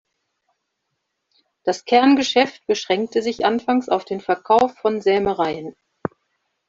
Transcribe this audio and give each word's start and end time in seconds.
Das 1.63 1.85
Kerngeschäft 1.85 2.65
beschränkte 2.65 3.21
sich 3.21 3.45
anfangs 3.45 3.87
auf 3.87 4.03
den 4.03 4.19
Verkauf 4.19 4.75
von 4.79 4.99
Sämereien. 4.99 5.75